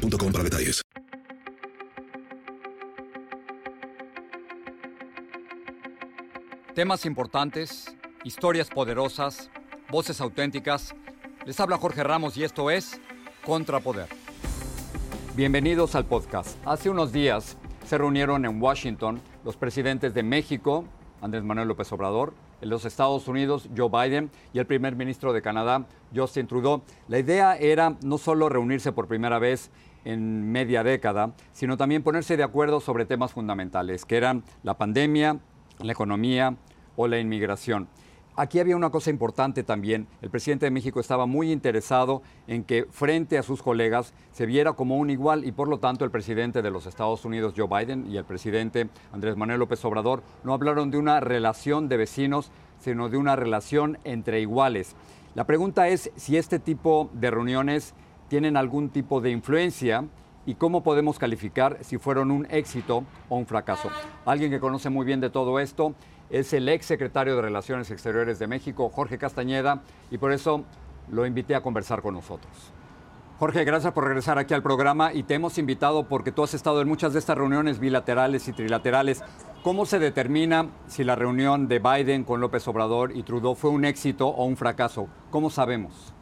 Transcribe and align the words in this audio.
boostmobile.com 0.00 0.32
para 0.32 0.44
detalles. 0.44 0.82
Temas 6.74 7.04
importantes, 7.04 7.94
historias 8.24 8.70
poderosas, 8.70 9.50
voces 9.90 10.20
auténticas. 10.20 10.94
Les 11.44 11.58
habla 11.60 11.76
Jorge 11.76 12.02
Ramos 12.02 12.36
y 12.36 12.44
esto 12.44 12.70
es 12.70 13.00
Contrapoder. 13.44 14.08
Bienvenidos 15.36 15.94
al 15.94 16.06
podcast. 16.06 16.56
Hace 16.66 16.90
unos 16.90 17.12
días 17.12 17.56
se 17.86 17.98
reunieron 17.98 18.44
en 18.44 18.62
Washington 18.62 19.20
los 19.44 19.56
presidentes 19.56 20.14
de 20.14 20.22
México, 20.22 20.84
Andrés 21.20 21.42
Manuel 21.42 21.68
López 21.68 21.92
Obrador, 21.92 22.34
en 22.60 22.70
los 22.70 22.84
Estados 22.84 23.26
Unidos, 23.26 23.68
Joe 23.76 23.88
Biden, 23.88 24.30
y 24.52 24.58
el 24.58 24.66
primer 24.66 24.96
ministro 24.96 25.32
de 25.32 25.42
Canadá, 25.42 25.86
Justin 26.14 26.46
Trudeau. 26.46 26.82
La 27.08 27.18
idea 27.18 27.56
era 27.56 27.96
no 28.02 28.18
solo 28.18 28.48
reunirse 28.48 28.92
por 28.92 29.08
primera 29.08 29.38
vez 29.38 29.70
en 30.04 30.50
media 30.50 30.82
década, 30.82 31.34
sino 31.52 31.76
también 31.76 32.02
ponerse 32.02 32.36
de 32.36 32.42
acuerdo 32.42 32.80
sobre 32.80 33.06
temas 33.06 33.32
fundamentales, 33.32 34.04
que 34.04 34.16
eran 34.16 34.44
la 34.62 34.78
pandemia, 34.78 35.38
la 35.78 35.92
economía 35.92 36.56
o 36.96 37.08
la 37.08 37.18
inmigración. 37.18 37.88
Aquí 38.36 38.58
había 38.58 38.76
una 38.76 38.90
cosa 38.90 39.10
importante 39.10 39.64
también. 39.64 40.06
El 40.22 40.30
presidente 40.30 40.64
de 40.64 40.70
México 40.70 41.00
estaba 41.00 41.26
muy 41.26 41.52
interesado 41.52 42.22
en 42.46 42.64
que 42.64 42.86
frente 42.88 43.36
a 43.36 43.42
sus 43.42 43.62
colegas 43.62 44.14
se 44.32 44.46
viera 44.46 44.72
como 44.72 44.96
un 44.96 45.10
igual 45.10 45.44
y 45.44 45.52
por 45.52 45.68
lo 45.68 45.78
tanto 45.78 46.04
el 46.04 46.10
presidente 46.10 46.62
de 46.62 46.70
los 46.70 46.86
Estados 46.86 47.24
Unidos, 47.24 47.54
Joe 47.56 47.66
Biden, 47.66 48.10
y 48.10 48.16
el 48.16 48.24
presidente 48.24 48.88
Andrés 49.12 49.36
Manuel 49.36 49.58
López 49.58 49.84
Obrador 49.84 50.22
no 50.44 50.54
hablaron 50.54 50.90
de 50.90 50.98
una 50.98 51.20
relación 51.20 51.88
de 51.88 51.98
vecinos, 51.98 52.50
sino 52.78 53.08
de 53.08 53.18
una 53.18 53.36
relación 53.36 53.98
entre 54.04 54.40
iguales. 54.40 54.94
La 55.34 55.44
pregunta 55.44 55.88
es 55.88 56.10
si 56.16 56.36
este 56.36 56.58
tipo 56.58 57.10
de 57.12 57.30
reuniones 57.30 57.94
tienen 58.30 58.56
algún 58.56 58.90
tipo 58.90 59.20
de 59.20 59.30
influencia 59.30 60.04
y 60.46 60.54
cómo 60.54 60.82
podemos 60.82 61.18
calificar 61.18 61.78
si 61.82 61.98
fueron 61.98 62.30
un 62.30 62.46
éxito 62.48 63.04
o 63.28 63.36
un 63.36 63.44
fracaso. 63.44 63.90
Alguien 64.24 64.52
que 64.52 64.60
conoce 64.60 64.88
muy 64.88 65.04
bien 65.04 65.20
de 65.20 65.30
todo 65.30 65.58
esto 65.58 65.94
es 66.30 66.52
el 66.52 66.68
ex 66.68 66.86
secretario 66.86 67.34
de 67.34 67.42
Relaciones 67.42 67.90
Exteriores 67.90 68.38
de 68.38 68.46
México, 68.46 68.88
Jorge 68.88 69.18
Castañeda, 69.18 69.82
y 70.12 70.18
por 70.18 70.32
eso 70.32 70.64
lo 71.10 71.26
invité 71.26 71.56
a 71.56 71.60
conversar 71.60 72.02
con 72.02 72.14
nosotros. 72.14 72.72
Jorge, 73.40 73.64
gracias 73.64 73.92
por 73.92 74.04
regresar 74.04 74.38
aquí 74.38 74.54
al 74.54 74.62
programa 74.62 75.12
y 75.12 75.24
te 75.24 75.34
hemos 75.34 75.58
invitado 75.58 76.06
porque 76.06 76.30
tú 76.30 76.44
has 76.44 76.54
estado 76.54 76.82
en 76.82 76.88
muchas 76.88 77.12
de 77.12 77.18
estas 77.18 77.36
reuniones 77.36 77.80
bilaterales 77.80 78.46
y 78.46 78.52
trilaterales. 78.52 79.24
¿Cómo 79.64 79.86
se 79.86 79.98
determina 79.98 80.68
si 80.86 81.02
la 81.02 81.16
reunión 81.16 81.66
de 81.66 81.80
Biden 81.80 82.22
con 82.22 82.40
López 82.40 82.68
Obrador 82.68 83.16
y 83.16 83.24
Trudeau 83.24 83.56
fue 83.56 83.70
un 83.70 83.84
éxito 83.84 84.28
o 84.28 84.44
un 84.44 84.56
fracaso? 84.56 85.08
¿Cómo 85.30 85.50
sabemos? 85.50 86.14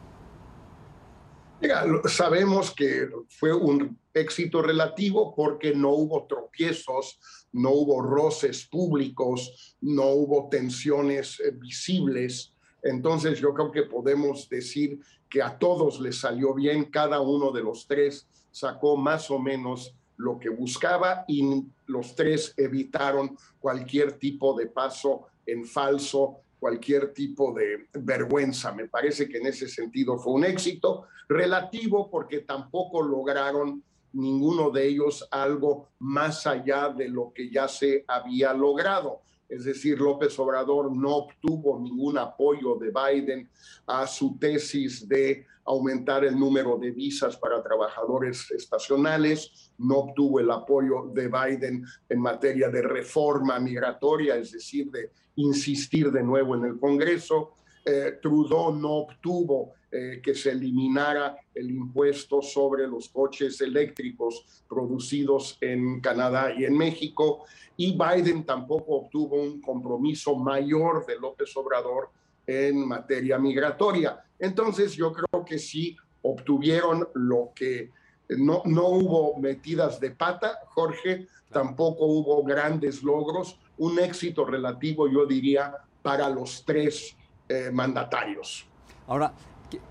Sabemos 2.05 2.73
que 2.73 3.09
fue 3.29 3.53
un 3.53 3.97
éxito 4.13 4.61
relativo 4.61 5.33
porque 5.35 5.73
no 5.73 5.89
hubo 5.89 6.25
tropiezos, 6.25 7.19
no 7.51 7.71
hubo 7.71 8.01
roces 8.01 8.65
públicos, 8.65 9.75
no 9.81 10.05
hubo 10.07 10.49
tensiones 10.49 11.39
eh, 11.39 11.51
visibles. 11.51 12.53
Entonces 12.83 13.39
yo 13.39 13.53
creo 13.53 13.71
que 13.71 13.83
podemos 13.83 14.47
decir 14.47 14.99
que 15.29 15.41
a 15.41 15.57
todos 15.57 15.99
les 15.99 16.19
salió 16.19 16.53
bien, 16.53 16.85
cada 16.85 17.19
uno 17.21 17.51
de 17.51 17.61
los 17.61 17.87
tres 17.87 18.27
sacó 18.51 18.97
más 18.97 19.29
o 19.29 19.39
menos 19.39 19.95
lo 20.17 20.39
que 20.39 20.49
buscaba 20.49 21.23
y 21.27 21.63
los 21.87 22.15
tres 22.15 22.53
evitaron 22.57 23.37
cualquier 23.59 24.13
tipo 24.13 24.53
de 24.53 24.67
paso 24.67 25.27
en 25.45 25.65
falso 25.65 26.41
cualquier 26.59 27.13
tipo 27.13 27.53
de 27.53 27.87
vergüenza. 27.93 28.71
Me 28.73 28.87
parece 28.87 29.27
que 29.29 29.37
en 29.37 29.47
ese 29.47 29.67
sentido 29.67 30.17
fue 30.17 30.33
un 30.33 30.45
éxito 30.45 31.07
relativo 31.27 32.09
porque 32.09 32.41
tampoco 32.41 33.01
lograron 33.01 33.83
ninguno 34.13 34.71
de 34.71 34.87
ellos 34.87 35.27
algo 35.31 35.89
más 35.99 36.47
allá 36.47 36.89
de 36.89 37.07
lo 37.07 37.31
que 37.33 37.49
ya 37.49 37.67
se 37.67 38.03
había 38.07 38.53
logrado. 38.53 39.21
Es 39.49 39.63
decir, 39.63 39.99
López 39.99 40.37
Obrador 40.37 40.95
no 40.95 41.15
obtuvo 41.15 41.79
ningún 41.79 42.19
apoyo 42.19 42.75
de 42.75 42.91
Biden 42.91 43.49
a 43.87 44.05
su 44.05 44.37
tesis 44.37 45.09
de 45.09 45.45
aumentar 45.65 46.23
el 46.23 46.37
número 46.37 46.77
de 46.77 46.91
visas 46.91 47.35
para 47.35 47.61
trabajadores 47.61 48.49
estacionales, 48.51 49.71
no 49.77 49.97
obtuvo 49.97 50.39
el 50.39 50.51
apoyo 50.51 51.11
de 51.13 51.27
Biden 51.27 51.83
en 52.07 52.19
materia 52.19 52.69
de 52.69 52.81
reforma 52.83 53.59
migratoria, 53.59 54.35
es 54.35 54.51
decir, 54.51 54.89
de 54.91 55.11
insistir 55.35 56.11
de 56.11 56.23
nuevo 56.23 56.55
en 56.55 56.65
el 56.65 56.79
Congreso. 56.79 57.53
Eh, 57.85 58.19
Trudeau 58.21 58.75
no 58.75 58.89
obtuvo 58.97 59.73
eh, 59.91 60.21
que 60.21 60.35
se 60.35 60.51
eliminara 60.51 61.35
el 61.53 61.71
impuesto 61.71 62.41
sobre 62.41 62.87
los 62.87 63.09
coches 63.09 63.59
eléctricos 63.61 64.63
producidos 64.67 65.57
en 65.61 65.99
Canadá 65.99 66.53
y 66.55 66.65
en 66.65 66.77
México, 66.77 67.45
y 67.75 67.97
Biden 67.97 68.45
tampoco 68.45 68.97
obtuvo 68.97 69.41
un 69.41 69.59
compromiso 69.61 70.35
mayor 70.35 71.05
de 71.05 71.19
López 71.19 71.55
Obrador 71.57 72.09
en 72.45 72.87
materia 72.87 73.39
migratoria. 73.39 74.23
Entonces 74.37 74.93
yo 74.93 75.11
creo 75.11 75.43
que 75.43 75.57
sí 75.57 75.97
obtuvieron 76.21 77.07
lo 77.15 77.51
que 77.55 77.91
no, 78.29 78.61
no 78.65 78.89
hubo 78.89 79.39
metidas 79.39 79.99
de 79.99 80.11
pata, 80.11 80.59
Jorge, 80.67 81.27
tampoco 81.51 82.05
hubo 82.05 82.43
grandes 82.43 83.01
logros, 83.01 83.59
un 83.77 83.97
éxito 83.99 84.45
relativo, 84.45 85.09
yo 85.09 85.25
diría, 85.25 85.73
para 86.01 86.29
los 86.29 86.63
tres 86.63 87.15
eh, 87.47 87.71
mandatarios. 87.71 88.67
Ahora, 89.07 89.33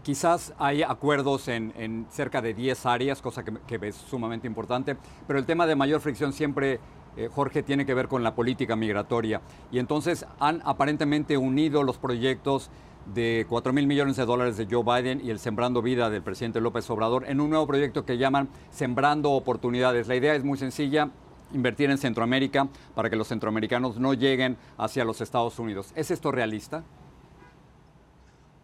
quizás 0.02 0.54
hay 0.58 0.82
acuerdos 0.82 1.48
en, 1.48 2.06
cerca 2.10 2.42
de 2.42 2.54
10 2.54 2.86
áreas, 2.86 3.22
cosa 3.22 3.44
que, 3.44 3.78
es 3.82 3.94
sumamente 3.96 4.46
importante, 4.46 4.96
pero 5.26 5.38
el 5.38 5.46
tema 5.46 5.66
de 5.66 5.76
mayor 5.76 6.00
fricción 6.00 6.32
siempre, 6.32 6.80
eh, 7.16 7.28
Jorge, 7.32 7.62
tiene 7.62 7.86
que 7.86 7.94
ver 7.94 8.08
con 8.08 8.22
la 8.22 8.34
política 8.34 8.76
migratoria. 8.76 9.40
Y 9.70 9.78
entonces 9.78 10.26
han 10.40 10.62
aparentemente 10.64 11.36
unido 11.36 11.82
los 11.82 11.98
proyectos 11.98 12.70
de 13.14 13.46
4 13.48 13.72
mil 13.72 13.86
millones 13.86 14.16
de 14.16 14.26
dólares 14.26 14.56
de 14.56 14.66
Joe 14.70 14.82
Biden 14.84 15.24
y 15.24 15.30
el 15.30 15.38
Sembrando 15.38 15.80
Vida 15.82 16.10
del 16.10 16.22
presidente 16.22 16.60
López 16.60 16.88
Obrador 16.90 17.24
en 17.26 17.40
un 17.40 17.50
nuevo 17.50 17.66
proyecto 17.66 18.04
que 18.04 18.18
llaman 18.18 18.48
Sembrando 18.70 19.30
Oportunidades. 19.32 20.08
La 20.08 20.16
idea 20.16 20.34
es 20.34 20.44
muy 20.44 20.58
sencilla, 20.58 21.10
invertir 21.54 21.90
en 21.90 21.98
Centroamérica 21.98 22.68
para 22.94 23.08
que 23.08 23.16
los 23.16 23.28
centroamericanos 23.28 23.98
no 23.98 24.14
lleguen 24.14 24.56
hacia 24.76 25.04
los 25.04 25.20
Estados 25.20 25.58
Unidos. 25.58 25.92
¿Es 25.94 26.10
esto 26.10 26.30
realista? 26.32 26.84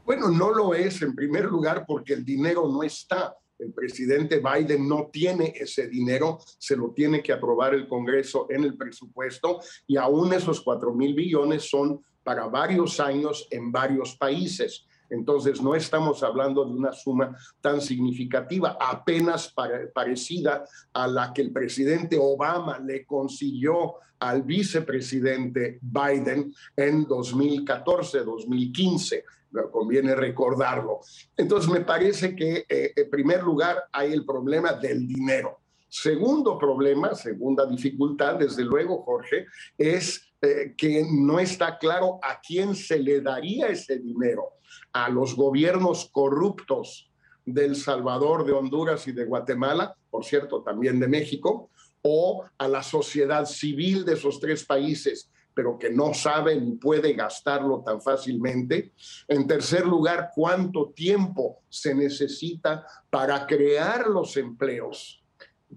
Bueno, 0.04 0.28
no 0.28 0.52
lo 0.52 0.74
es 0.74 1.00
en 1.00 1.14
primer 1.14 1.46
lugar 1.46 1.84
porque 1.86 2.12
el 2.12 2.24
dinero 2.24 2.68
no 2.68 2.82
está. 2.82 3.34
El 3.58 3.72
presidente 3.72 4.38
Biden 4.40 4.86
no 4.86 5.08
tiene 5.10 5.54
ese 5.56 5.88
dinero, 5.88 6.38
se 6.58 6.76
lo 6.76 6.90
tiene 6.90 7.22
que 7.22 7.32
aprobar 7.32 7.72
el 7.72 7.88
Congreso 7.88 8.46
en 8.50 8.64
el 8.64 8.76
presupuesto 8.76 9.60
y 9.86 9.96
aún 9.96 10.34
esos 10.34 10.60
4 10.60 10.92
mil 10.92 11.14
billones 11.14 11.70
son 11.70 12.04
para 12.22 12.46
varios 12.48 13.00
años 13.00 13.48
en 13.50 13.72
varios 13.72 14.16
países. 14.16 14.84
Entonces, 15.08 15.62
no 15.62 15.74
estamos 15.74 16.22
hablando 16.22 16.64
de 16.64 16.72
una 16.72 16.92
suma 16.92 17.36
tan 17.60 17.80
significativa, 17.80 18.76
apenas 18.78 19.54
parecida 19.94 20.64
a 20.92 21.06
la 21.06 21.32
que 21.32 21.42
el 21.42 21.52
presidente 21.52 22.18
Obama 22.18 22.78
le 22.78 23.06
consiguió 23.06 23.94
al 24.18 24.42
vicepresidente 24.42 25.78
Biden 25.80 26.52
en 26.76 27.04
2014, 27.06 28.18
2015 28.20 29.24
conviene 29.70 30.14
recordarlo. 30.14 31.00
Entonces, 31.36 31.70
me 31.70 31.80
parece 31.80 32.34
que 32.34 32.64
eh, 32.68 32.92
en 32.96 33.10
primer 33.10 33.42
lugar 33.42 33.84
hay 33.92 34.12
el 34.12 34.24
problema 34.24 34.72
del 34.72 35.06
dinero. 35.06 35.58
Segundo 35.88 36.58
problema, 36.58 37.14
segunda 37.14 37.66
dificultad, 37.66 38.34
desde 38.34 38.64
luego, 38.64 39.02
Jorge, 39.02 39.46
es 39.78 40.32
eh, 40.42 40.74
que 40.76 41.06
no 41.08 41.38
está 41.38 41.78
claro 41.78 42.18
a 42.22 42.40
quién 42.40 42.74
se 42.74 42.98
le 42.98 43.20
daría 43.20 43.68
ese 43.68 43.98
dinero. 43.98 44.54
A 44.92 45.08
los 45.08 45.36
gobiernos 45.36 46.10
corruptos 46.10 47.10
de 47.46 47.66
El 47.66 47.76
Salvador, 47.76 48.44
de 48.44 48.52
Honduras 48.52 49.06
y 49.06 49.12
de 49.12 49.24
Guatemala, 49.24 49.94
por 50.10 50.24
cierto, 50.24 50.62
también 50.62 50.98
de 50.98 51.08
México, 51.08 51.70
o 52.02 52.44
a 52.58 52.68
la 52.68 52.82
sociedad 52.82 53.46
civil 53.46 54.04
de 54.04 54.14
esos 54.14 54.40
tres 54.40 54.64
países 54.64 55.30
pero 55.54 55.78
que 55.78 55.90
no 55.90 56.12
sabe 56.12 56.60
ni 56.60 56.72
puede 56.72 57.12
gastarlo 57.12 57.82
tan 57.84 58.02
fácilmente. 58.02 58.92
En 59.28 59.46
tercer 59.46 59.86
lugar, 59.86 60.30
cuánto 60.34 60.90
tiempo 60.90 61.60
se 61.68 61.94
necesita 61.94 62.86
para 63.10 63.46
crear 63.46 64.08
los 64.08 64.36
empleos 64.36 65.24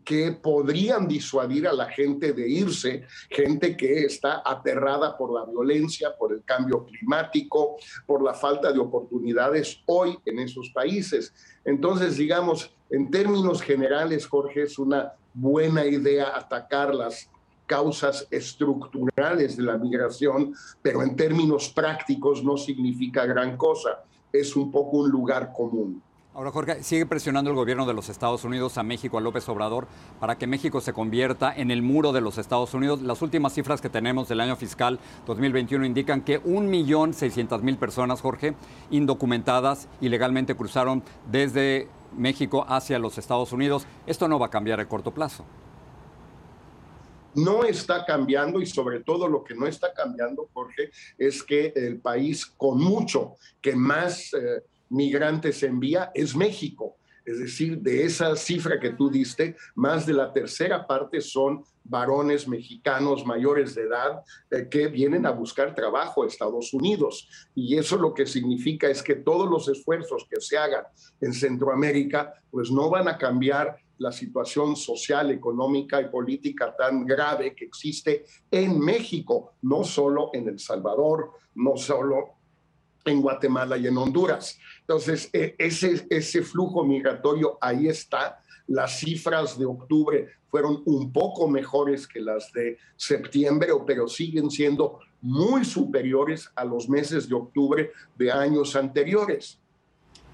que 0.04 0.32
podrían 0.32 1.08
disuadir 1.08 1.68
a 1.68 1.74
la 1.74 1.90
gente 1.90 2.34
de 2.34 2.48
irse, 2.48 3.04
gente 3.30 3.76
que 3.76 4.04
está 4.04 4.42
aterrada 4.46 5.18
por 5.18 5.34
la 5.34 5.46
violencia, 5.46 6.16
por 6.18 6.34
el 6.34 6.44
cambio 6.44 6.86
climático, 6.86 7.78
por 8.06 8.24
la 8.24 8.34
falta 8.34 8.72
de 8.72 8.80
oportunidades 8.80 9.82
hoy 9.86 10.18
en 10.26 10.40
esos 10.40 10.70
países. 10.70 11.34
Entonces, 11.66 12.18
digamos, 12.18 12.74
en 12.90 13.10
términos 13.10 13.62
generales, 13.62 14.28
Jorge, 14.28 14.64
es 14.64 14.78
una 14.78 15.14
buena 15.34 15.86
idea 15.86 16.36
atacar 16.36 16.94
las 16.94 17.30
causas 17.68 18.28
estructurales 18.32 19.58
de 19.58 19.64
la 19.64 19.78
migración, 19.78 20.56
pero 20.82 21.04
en 21.04 21.16
términos 21.16 21.70
prácticos 21.70 22.44
no 22.44 22.58
significa 22.58 23.26
gran 23.26 23.58
cosa. 23.58 24.04
Es 24.32 24.56
un 24.56 24.72
poco 24.72 24.98
un 24.98 25.10
lugar 25.10 25.54
común. 25.54 26.02
Ahora, 26.38 26.52
Jorge, 26.52 26.84
sigue 26.84 27.08
presionando 27.08 27.50
el 27.50 27.56
gobierno 27.56 27.88
de 27.88 27.96
los 27.96 28.10
Estados 28.10 28.44
Unidos 28.44 28.78
a 28.78 28.84
México, 28.84 29.18
a 29.18 29.22
López 29.22 29.50
Obrador, 29.50 29.88
para 30.20 30.38
que 30.38 30.46
México 30.46 30.82
se 30.82 30.94
convierta 30.94 31.52
en 31.52 31.72
el 31.72 31.82
muro 31.82 32.14
de 32.14 32.22
los 32.22 32.38
Estados 32.38 32.76
Unidos. 32.76 33.02
Las 33.02 33.24
últimas 33.24 33.54
cifras 33.54 33.82
que 33.82 33.90
tenemos 33.90 34.28
del 34.28 34.42
año 34.42 34.56
fiscal 34.56 35.00
2021 35.26 35.84
indican 35.84 36.22
que 36.22 36.40
1.600.000 36.44 37.78
personas, 37.78 38.22
Jorge, 38.22 38.54
indocumentadas, 38.92 39.88
ilegalmente 40.00 40.56
cruzaron 40.56 41.02
desde 41.32 41.88
México 42.16 42.66
hacia 42.70 43.00
los 43.00 43.18
Estados 43.18 43.52
Unidos. 43.52 43.88
Esto 44.06 44.28
no 44.28 44.38
va 44.38 44.46
a 44.46 44.52
cambiar 44.52 44.80
a 44.80 44.88
corto 44.88 45.16
plazo. 45.16 45.44
No 47.38 47.64
está 47.64 48.06
cambiando 48.06 48.60
y 48.62 48.66
sobre 48.66 49.00
todo 49.00 49.28
lo 49.28 49.44
que 49.44 49.56
no 49.56 49.66
está 49.66 49.94
cambiando, 49.94 50.50
Jorge, 50.54 50.92
es 51.18 51.42
que 51.42 51.72
el 51.76 52.00
país 52.00 52.46
con 52.46 52.80
mucho 52.80 53.36
que 53.62 53.76
más... 53.76 54.34
Eh, 54.34 54.62
migrantes 54.90 55.64
envía 55.64 56.12
es 56.14 56.36
México. 56.36 56.96
Es 57.26 57.40
decir, 57.40 57.80
de 57.80 58.06
esa 58.06 58.34
cifra 58.38 58.80
que 58.80 58.92
tú 58.92 59.10
diste, 59.10 59.58
más 59.76 60.06
de 60.06 60.14
la 60.14 60.32
tercera 60.32 60.88
parte 60.88 61.20
son 61.20 61.62
varones 61.84 62.48
mexicanos 62.48 63.26
mayores 63.26 63.76
de 63.76 63.82
edad 63.84 64.22
eh, 64.50 64.68
que 64.70 64.88
vienen 64.88 65.26
a 65.26 65.32
buscar 65.32 65.76
trabajo 65.76 66.24
a 66.24 66.28
Estados 66.28 66.74
Unidos. 66.74 67.28
Y 67.54 67.78
eso 67.78 67.98
lo 67.98 68.14
que 68.14 68.26
significa 68.26 68.90
es 68.90 69.04
que 69.04 69.16
todos 69.16 69.50
los 69.50 69.68
esfuerzos 69.68 70.26
que 70.30 70.40
se 70.40 70.58
hagan 70.58 70.86
en 71.20 71.34
Centroamérica, 71.34 72.34
pues 72.50 72.72
no 72.72 72.90
van 72.90 73.10
a 73.10 73.18
cambiar 73.18 73.76
la 74.00 74.12
situación 74.12 74.76
social, 74.76 75.32
económica 75.32 76.02
y 76.02 76.10
política 76.10 76.76
tan 76.76 77.06
grave 77.06 77.56
que 77.56 77.66
existe 77.66 78.26
en 78.52 78.80
México, 78.80 79.54
no 79.64 79.84
solo 79.84 80.30
en 80.34 80.48
El 80.48 80.60
Salvador, 80.60 81.32
no 81.56 81.78
solo 81.78 82.36
en 83.06 83.22
Guatemala 83.22 83.78
y 83.78 83.88
en 83.88 83.98
Honduras. 83.98 84.60
Entonces, 84.82 85.30
e, 85.34 85.56
ese, 85.58 86.06
ese 86.10 86.42
flujo 86.44 86.84
migratorio 86.84 87.58
ahí 87.62 87.88
está. 87.88 88.44
Las 88.68 89.00
cifras 89.00 89.58
de 89.58 89.66
octubre 89.66 90.28
fueron 90.50 90.82
un 90.86 91.12
poco 91.12 91.48
mejores 91.48 92.08
que 92.08 92.20
las 92.20 92.52
de 92.52 92.78
septiembre, 92.96 93.70
pero 93.86 94.08
siguen 94.08 94.50
siendo 94.50 95.00
muy 95.22 95.66
superiores 95.66 96.50
a 96.56 96.64
los 96.64 96.88
meses 96.90 97.28
de 97.28 97.36
octubre 97.36 97.92
de 98.16 98.32
años 98.32 98.76
anteriores. 98.76 99.60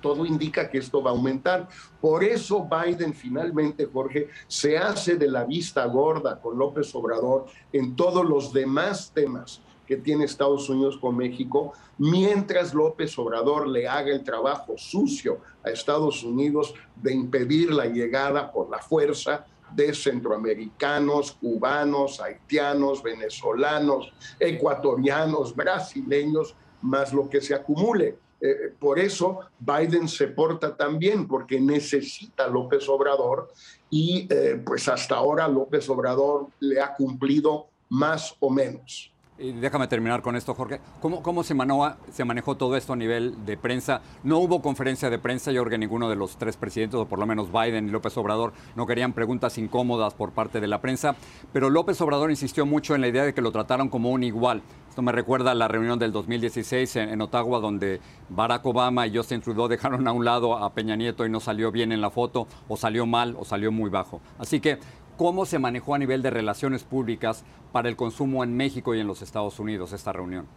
Todo 0.04 0.26
indica 0.26 0.70
que 0.70 0.80
esto 0.80 1.02
va 1.02 1.12
a 1.12 1.14
aumentar. 1.14 1.70
Por 2.02 2.26
eso 2.26 2.68
Biden 2.70 3.14
finalmente, 3.14 3.86
Jorge, 3.86 4.28
se 4.48 4.78
hace 4.78 5.16
de 5.16 5.30
la 5.30 5.46
vista 5.46 5.86
gorda 5.86 6.42
con 6.42 6.58
López 6.58 6.94
Obrador 6.94 7.46
en 7.72 7.96
todos 7.96 8.26
los 8.26 8.52
demás 8.52 9.12
temas 9.16 9.62
que 9.88 9.96
tiene 9.96 10.26
Estados 10.26 10.70
Unidos 10.70 10.98
con 10.98 11.16
México, 11.16 11.72
mientras 11.98 12.74
López 12.74 13.18
Obrador 13.18 13.68
le 13.68 13.88
haga 13.88 14.12
el 14.12 14.24
trabajo 14.24 14.74
sucio 14.78 15.40
a 15.64 15.70
Estados 15.70 16.22
Unidos 16.24 16.74
de 16.96 17.14
impedir 17.14 17.72
la 17.72 17.86
llegada 17.86 18.52
por 18.52 18.70
la 18.70 18.80
fuerza 18.80 19.46
de 19.74 19.94
centroamericanos, 19.94 21.32
cubanos, 21.32 22.20
haitianos, 22.20 23.02
venezolanos, 23.02 24.14
ecuatorianos, 24.38 25.56
brasileños, 25.56 26.56
más 26.82 27.14
lo 27.14 27.30
que 27.30 27.40
se 27.40 27.56
acumule. 27.56 28.23
Eh, 28.46 28.74
por 28.78 29.00
eso 29.00 29.40
Biden 29.58 30.10
se 30.10 30.28
porta 30.28 30.76
tan 30.76 31.00
bien, 31.00 31.30
porque 31.30 31.62
necesita 31.62 32.46
López 32.46 32.90
Obrador 32.90 33.54
y 33.90 34.28
eh, 34.30 34.62
pues 34.66 34.90
hasta 34.90 35.16
ahora 35.16 35.48
López 35.48 35.88
Obrador 35.88 36.48
le 36.60 36.82
ha 36.82 36.94
cumplido 36.94 37.68
más 37.88 38.36
o 38.42 38.50
menos. 38.50 39.13
Y 39.44 39.52
déjame 39.52 39.90
terminar 39.90 40.22
con 40.22 40.38
esto, 40.38 40.54
Jorge. 40.54 40.80
¿Cómo, 41.02 41.44
se, 41.44 41.54
manejó, 41.54 41.92
se 42.14 42.24
manejó 42.24 42.56
todo 42.56 42.78
esto 42.78 42.94
a 42.94 42.96
nivel 42.96 43.46
de 43.46 43.58
prensa? 43.58 44.00
No 44.24 44.38
hubo 44.38 44.62
conferencia 44.62 45.10
de 45.10 45.20
prensa, 45.20 45.52
yo 45.52 45.64
creo 45.64 45.72
que 45.72 45.78
ninguno 45.78 46.10
de 46.10 46.16
los 46.16 46.38
tres 46.38 46.56
presidentes, 46.56 46.98
o 46.98 47.06
por 47.06 47.20
lo 47.20 47.26
menos 47.26 47.52
Biden 47.52 47.90
y 47.90 47.92
López 47.92 48.16
Obrador, 48.16 48.54
no 48.78 48.88
querían 48.88 49.12
preguntas 49.12 49.58
incómodas 49.58 50.14
por 50.14 50.32
parte 50.32 50.62
de 50.62 50.68
la 50.68 50.80
prensa, 50.80 51.18
pero 51.52 51.70
López 51.70 52.00
Obrador 52.00 52.32
insistió 52.32 52.66
mucho 52.66 52.96
en 52.96 53.02
la 53.02 53.10
idea 53.10 53.26
de 53.26 53.34
que 53.34 53.42
lo 53.42 53.52
trataron 53.52 53.90
como 53.90 54.12
un 54.12 54.24
igual. 54.24 54.62
Esto 54.88 55.02
me 55.02 55.12
recuerda 55.12 55.52
a 55.52 55.56
la 55.56 55.68
reunión 55.68 56.00
del 56.00 56.14
2016 56.14 56.96
en, 56.96 57.10
en 57.10 57.22
Ottawa, 57.22 57.60
donde 57.60 58.00
Barack 58.30 58.66
Obama 58.66 59.08
y 59.08 59.18
Justin 59.18 59.42
Trudeau 59.42 59.68
dejaron 59.68 60.08
a 60.08 60.14
un 60.14 60.24
lado 60.24 60.56
a 60.56 60.72
Peña 60.72 60.96
Nieto 60.96 61.26
y 61.26 61.30
no 61.30 61.42
salió 61.42 61.70
bien 61.70 61.92
en 61.92 62.00
la 62.00 62.12
foto, 62.12 62.48
o 62.70 62.78
salió 62.78 63.06
mal, 63.06 63.36
o 63.38 63.44
salió 63.44 63.74
muy 63.74 63.90
bajo. 63.90 64.22
Así 64.38 64.62
que 64.62 64.80
¿Cómo 65.18 65.46
se 65.46 65.60
manejó 65.60 65.94
a 65.94 66.00
nivel 66.00 66.22
de 66.22 66.32
relaciones 66.32 66.84
públicas 66.84 67.44
para 67.72 67.88
el 67.88 67.96
consumo 67.96 68.44
en 68.44 68.58
México 68.58 68.96
y 68.96 69.00
en 69.00 69.08
los 69.08 69.22
Estados 69.22 69.60
Unidos 69.60 69.94
esta 69.94 70.12
reunión? 70.12 70.48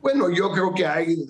Bueno, 0.00 0.30
yo 0.30 0.52
creo 0.52 0.72
que 0.72 0.86
hay, 0.86 1.26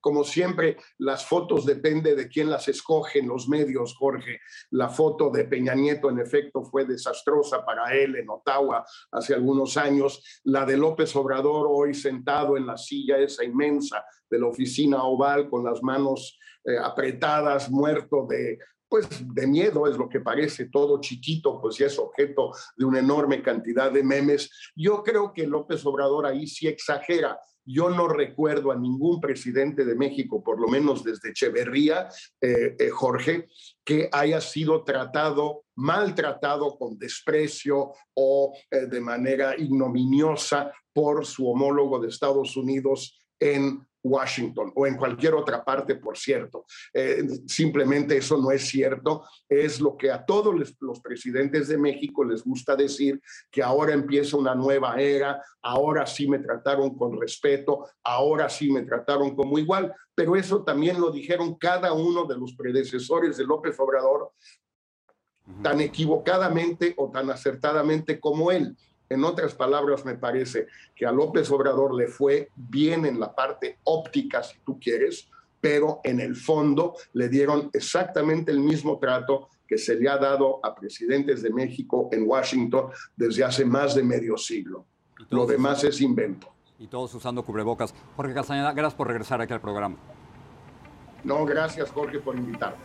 como 0.00 0.24
siempre, 0.24 0.78
las 0.98 1.26
fotos 1.26 1.66
depende 1.66 2.14
de 2.14 2.28
quién 2.28 2.48
las 2.48 2.66
escoge 2.66 3.18
en 3.18 3.28
los 3.28 3.46
medios, 3.46 3.94
Jorge. 3.94 4.40
La 4.70 4.88
foto 4.88 5.28
de 5.28 5.44
Peña 5.44 5.74
Nieto, 5.74 6.08
en 6.08 6.18
efecto, 6.18 6.64
fue 6.64 6.86
desastrosa 6.86 7.64
para 7.64 7.92
él 7.92 8.16
en 8.16 8.30
Ottawa 8.30 8.84
hace 9.12 9.34
algunos 9.34 9.76
años. 9.76 10.40
La 10.44 10.64
de 10.64 10.78
López 10.78 11.14
Obrador, 11.14 11.66
hoy 11.70 11.92
sentado 11.92 12.56
en 12.56 12.66
la 12.66 12.78
silla 12.78 13.18
esa 13.18 13.44
inmensa 13.44 14.02
de 14.30 14.38
la 14.38 14.46
oficina 14.46 15.04
oval, 15.04 15.50
con 15.50 15.62
las 15.62 15.82
manos 15.82 16.38
eh, 16.64 16.78
apretadas, 16.82 17.70
muerto 17.70 18.26
de, 18.26 18.58
pues 18.88 19.08
de 19.34 19.46
miedo 19.46 19.86
es 19.86 19.96
lo 19.96 20.08
que 20.08 20.20
parece, 20.20 20.66
todo 20.66 21.00
chiquito, 21.00 21.60
pues 21.60 21.76
ya 21.76 21.86
es 21.86 21.98
objeto 21.98 22.52
de 22.76 22.84
una 22.84 23.00
enorme 23.00 23.42
cantidad 23.42 23.90
de 23.90 24.02
memes. 24.02 24.50
Yo 24.74 25.02
creo 25.02 25.32
que 25.32 25.46
López 25.46 25.84
Obrador 25.86 26.26
ahí 26.26 26.46
sí 26.46 26.68
exagera. 26.68 27.38
Yo 27.68 27.90
no 27.90 28.06
recuerdo 28.06 28.70
a 28.70 28.76
ningún 28.76 29.20
presidente 29.20 29.84
de 29.84 29.96
México, 29.96 30.42
por 30.42 30.60
lo 30.60 30.68
menos 30.68 31.02
desde 31.02 31.30
Echeverría, 31.30 32.08
eh, 32.40 32.76
eh, 32.78 32.90
Jorge, 32.90 33.48
que 33.84 34.08
haya 34.12 34.40
sido 34.40 34.84
tratado, 34.84 35.64
maltratado 35.74 36.78
con 36.78 36.96
desprecio 36.96 37.92
o 38.14 38.52
eh, 38.70 38.86
de 38.86 39.00
manera 39.00 39.56
ignominiosa 39.58 40.72
por 40.92 41.26
su 41.26 41.50
homólogo 41.50 41.98
de 41.98 42.08
Estados 42.08 42.56
Unidos 42.56 43.18
en 43.40 43.84
Washington 44.06 44.72
o 44.74 44.86
en 44.86 44.96
cualquier 44.96 45.34
otra 45.34 45.64
parte, 45.64 45.96
por 45.96 46.16
cierto. 46.16 46.64
Eh, 46.92 47.24
simplemente 47.46 48.16
eso 48.16 48.36
no 48.38 48.50
es 48.50 48.66
cierto. 48.66 49.24
Es 49.48 49.80
lo 49.80 49.96
que 49.96 50.10
a 50.10 50.24
todos 50.24 50.54
los, 50.54 51.00
presidentes 51.00 51.68
de 51.68 51.78
México 51.78 52.24
les 52.24 52.42
gusta 52.42 52.74
decir, 52.74 53.20
que 53.50 53.62
ahora 53.62 53.92
empieza 53.92 54.36
una 54.36 54.54
nueva 54.54 55.00
era, 55.00 55.42
ahora 55.62 56.06
sí 56.06 56.28
me 56.28 56.38
trataron 56.38 56.96
con 56.96 57.20
respeto, 57.20 57.86
ahora 58.02 58.48
sí 58.48 58.70
me 58.70 58.82
trataron 58.82 59.34
como 59.34 59.58
igual. 59.58 59.94
Pero 60.14 60.36
eso 60.36 60.64
también 60.64 61.00
lo 61.00 61.10
dijeron 61.10 61.56
cada 61.56 61.92
uno 61.92 62.24
de 62.24 62.38
los 62.38 62.54
predecesores 62.54 63.36
de 63.36 63.44
López 63.44 63.78
Obrador 63.78 64.32
tan 65.62 65.80
equivocadamente 65.80 66.94
o 66.96 67.10
tan 67.10 67.30
acertadamente 67.30 68.18
como 68.18 68.50
él. 68.50 68.76
En 69.08 69.24
otras 69.24 69.54
palabras, 69.54 70.04
me 70.04 70.16
parece 70.16 70.66
que 70.94 71.06
a 71.06 71.12
López 71.12 71.50
Obrador 71.50 71.94
le 71.94 72.08
fue 72.08 72.50
bien 72.56 73.06
en 73.06 73.20
la 73.20 73.34
parte 73.34 73.78
óptica, 73.84 74.42
si 74.42 74.58
tú 74.64 74.78
quieres, 74.80 75.28
pero 75.60 76.00
en 76.04 76.20
el 76.20 76.36
fondo 76.36 76.94
le 77.12 77.28
dieron 77.28 77.70
exactamente 77.72 78.50
el 78.50 78.60
mismo 78.60 78.98
trato 78.98 79.48
que 79.66 79.78
se 79.78 79.96
le 79.96 80.08
ha 80.08 80.16
dado 80.16 80.60
a 80.64 80.74
presidentes 80.74 81.42
de 81.42 81.50
México 81.50 82.08
en 82.12 82.28
Washington 82.28 82.90
desde 83.16 83.44
hace 83.44 83.64
más 83.64 83.94
de 83.94 84.02
medio 84.02 84.36
siglo. 84.36 84.86
Lo 85.30 85.46
demás 85.46 85.82
es 85.84 86.00
invento. 86.00 86.48
Y 86.78 86.86
todos 86.86 87.14
usando 87.14 87.42
cubrebocas. 87.42 87.94
Jorge 88.16 88.34
Castañeda, 88.34 88.72
gracias 88.72 88.94
por 88.94 89.08
regresar 89.08 89.40
aquí 89.40 89.52
al 89.52 89.60
programa. 89.60 89.96
No, 91.24 91.44
gracias 91.44 91.90
Jorge 91.90 92.20
por 92.20 92.36
invitarme. 92.36 92.84